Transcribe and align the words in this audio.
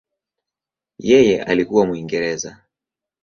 Yeye 0.99 1.43
alikuwa 1.43 1.85
Mwingereza. 1.85 2.57